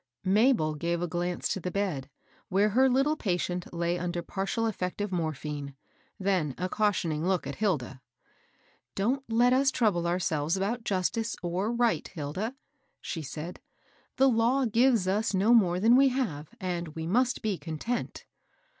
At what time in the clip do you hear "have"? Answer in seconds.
16.07-16.49